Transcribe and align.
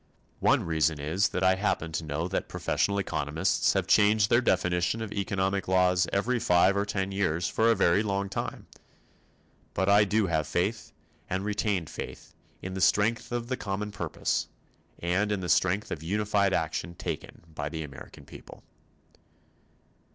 One 0.39 0.63
reason 0.63 0.99
is 0.99 1.29
that 1.29 1.43
I 1.43 1.53
happen 1.53 1.91
to 1.91 2.03
know 2.03 2.27
that 2.27 2.49
professional 2.49 2.97
economists 2.97 3.73
have 3.73 3.85
changed 3.85 4.31
their 4.31 4.41
definition 4.41 4.99
of 4.99 5.11
economic 5.11 5.67
laws 5.67 6.07
every 6.11 6.39
five 6.39 6.75
or 6.75 6.85
ten 6.87 7.11
years 7.11 7.47
for 7.47 7.69
a 7.69 7.75
very 7.75 8.01
long 8.01 8.27
time, 8.27 8.65
but 9.75 9.89
I 9.89 10.05
do 10.05 10.25
have 10.25 10.47
faith, 10.47 10.91
and 11.29 11.45
retain 11.45 11.85
faith, 11.85 12.33
in 12.63 12.73
the 12.73 12.81
strength 12.81 13.31
of 13.31 13.49
common 13.59 13.91
purpose, 13.91 14.47
and 14.97 15.31
in 15.31 15.41
the 15.41 15.47
strength 15.49 15.91
of 15.91 16.01
unified 16.01 16.51
action 16.51 16.95
taken 16.95 17.43
by 17.53 17.69
the 17.69 17.83
American 17.83 18.25
people. 18.25 18.63